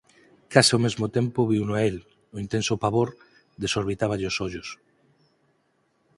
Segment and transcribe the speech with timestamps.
[0.53, 1.97] case ao mesmo tempo viuno a el,
[2.35, 3.09] o intenso pavor
[3.61, 4.69] desorbitáballe os ollos.